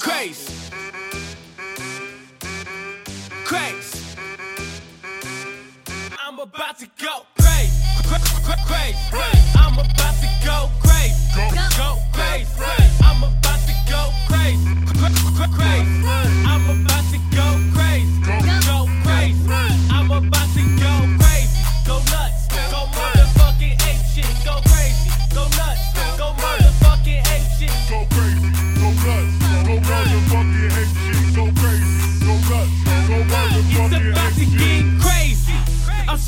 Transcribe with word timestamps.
Crazy, 0.00 0.52
crazy, 3.44 3.98
I'm 6.26 6.38
about 6.38 6.78
to 6.78 6.86
go 7.00 7.26
crazy. 7.38 7.70
Crazy. 8.66 8.98
Crazy. 9.10 9.58
I'm 9.58 9.74
about 9.74 10.14
to 10.20 10.28
go 10.44 10.70
crazy. 10.80 11.14
Go. 11.34 11.50
go. 11.76 11.93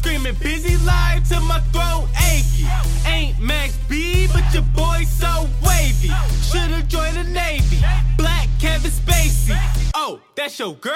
Screaming 0.07 0.35
busy 0.35 0.77
life 0.87 1.29
till 1.29 1.43
my 1.43 1.59
throat 1.75 2.07
achy. 2.31 2.65
Ain't 3.11 3.41
Max 3.41 3.77
B, 3.89 4.29
but 4.33 4.45
your 4.55 4.63
boy 4.63 5.03
so 5.03 5.49
wavy. 5.67 6.13
Should've 6.43 6.87
joined 6.87 7.17
the 7.17 7.25
Navy. 7.25 7.79
Black 8.17 8.49
Kevin 8.61 8.93
Spacey. 8.93 9.59
Oh, 9.95 10.21
that's 10.37 10.61
your 10.61 10.75
girl? 10.75 10.95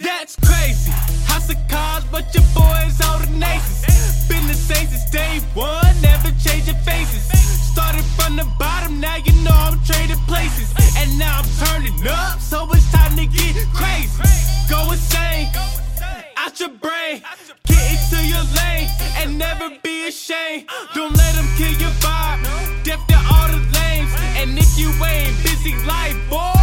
That's 0.00 0.34
crazy. 0.44 0.90
House 1.26 1.48
of 1.50 1.56
cards, 1.68 2.04
but 2.10 2.34
your 2.34 2.42
boy's 2.52 3.00
all 3.00 3.20
the 3.20 3.30
naces. 3.38 4.26
Been 4.28 4.44
the 4.48 4.54
same 4.54 4.88
since 4.88 5.08
day 5.10 5.38
one, 5.54 5.94
never 6.02 6.32
changing 6.42 6.74
faces. 6.82 7.22
Started 7.70 8.04
from 8.18 8.34
the 8.34 8.44
bottom, 8.58 8.98
now 8.98 9.18
you 9.18 9.32
know 9.44 9.54
I'm 9.54 9.78
trading 9.84 10.18
places. 10.26 10.74
And 10.98 11.16
now 11.16 11.38
I'm 11.38 11.66
turning 11.68 12.08
up, 12.08 12.40
so 12.40 12.68
it's 12.72 12.90
time 12.90 13.14
to 13.14 13.26
get 13.26 13.54
crazy. 13.72 14.20
Go 14.68 14.90
insane, 14.90 15.46
out 16.36 16.58
your 16.58 16.70
brain. 16.70 17.22
Never 19.36 19.68
be 19.82 20.06
ashamed. 20.06 20.68
Don't 20.94 21.12
let 21.16 21.34
them 21.34 21.46
kill 21.56 21.72
your 21.72 21.90
vibe. 21.98 22.84
Deaf 22.84 23.04
to 23.08 23.16
all 23.16 23.48
the 23.48 23.58
lanes. 23.74 24.12
And 24.38 24.56
if 24.56 24.78
you 24.78 24.90
ain't 25.04 25.34
busy 25.42 25.74
life, 25.86 26.16
boy, 26.30 26.53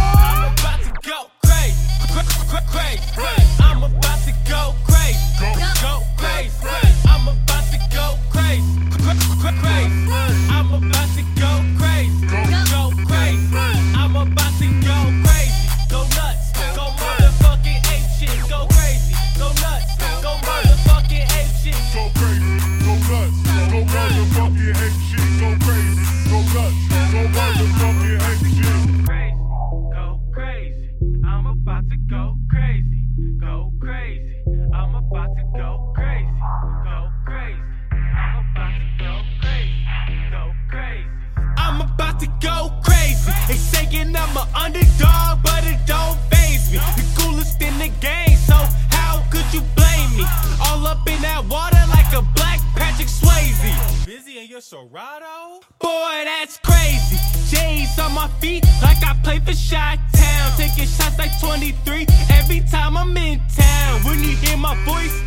Busy 54.62 54.76
Serato? 54.76 55.60
Boy, 55.80 56.24
that's 56.24 56.58
crazy. 56.58 57.16
J's 57.48 57.98
on 57.98 58.12
my 58.14 58.28
feet 58.40 58.64
like 58.82 59.02
I 59.04 59.14
play 59.22 59.38
for 59.40 59.54
Shot 59.54 59.98
Town. 60.14 60.52
Taking 60.56 60.86
shots 60.86 61.18
like 61.18 61.30
23 61.40 62.06
every 62.30 62.60
time 62.70 62.96
I'm 62.96 63.16
in 63.16 63.40
town. 63.56 64.00
When 64.04 64.22
you 64.22 64.36
hear 64.36 64.56
my 64.56 64.74
voice, 64.84 65.21